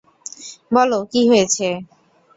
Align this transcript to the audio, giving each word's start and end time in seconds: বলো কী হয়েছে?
বলো 0.71 0.99
কী 1.11 1.21
হয়েছে? 1.29 1.67